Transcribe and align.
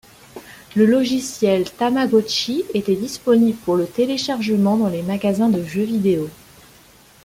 Le 0.75 0.87
logiciel 0.87 1.69
Tamagotchi 1.69 2.63
était 2.73 2.95
disponible 2.95 3.59
pour 3.59 3.75
le 3.75 3.85
téléchargement 3.85 4.75
dans 4.75 4.89
les 4.89 5.03
magasins 5.03 5.49
de 5.51 5.63
jeux 5.63 5.83
vidéo. 5.83 6.27